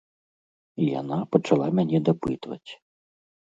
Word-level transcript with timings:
І 0.83 0.87
яна 1.01 1.19
пачала 1.37 1.67
мяне 1.81 1.97
дапытваць. 2.11 2.71